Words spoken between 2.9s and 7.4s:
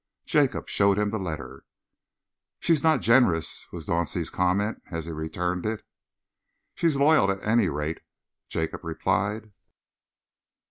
generous," was Dauncey's comment, as he returned it. "She's loyal,